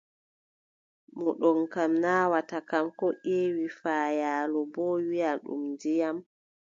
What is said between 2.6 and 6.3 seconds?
kam, koo ƴeewi faayaalo boo, wiʼa ɗum ndiyam.